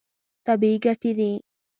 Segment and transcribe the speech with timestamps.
[0.45, 1.31] طبیعي ګټې دي.